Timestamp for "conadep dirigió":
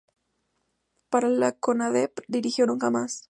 1.51-2.65